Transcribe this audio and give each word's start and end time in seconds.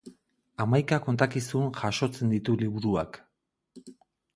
Hamaika 0.63 0.99
kontakizun 1.03 1.69
jasotzen 1.83 2.35
ditu 2.35 2.59
liburuak. 2.65 3.25